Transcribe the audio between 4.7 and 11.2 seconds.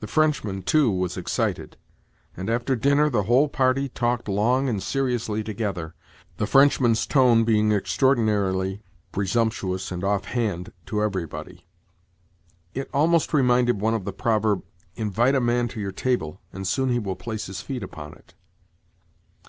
seriously together—the Frenchman's tone being extraordinarily presumptuous and offhand to